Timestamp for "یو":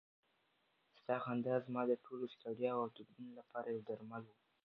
3.75-3.83